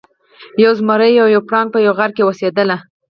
[0.63, 2.69] یو زمری او یو پړانګ په یوه غار کې اوسیدل.